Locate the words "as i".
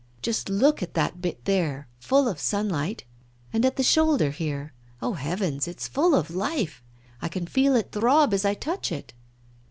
8.33-8.55